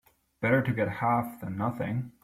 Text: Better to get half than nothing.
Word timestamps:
Better 0.41 0.63
to 0.63 0.73
get 0.73 0.87
half 0.89 1.39
than 1.41 1.57
nothing. 1.57 2.11